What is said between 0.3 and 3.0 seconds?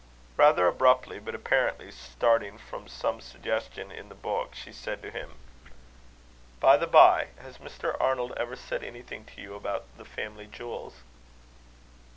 Rather abruptly, but apparently starting from